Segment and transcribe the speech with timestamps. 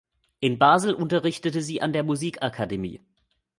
[0.39, 3.01] In Basel unterrichtete sie an der Musikakademie.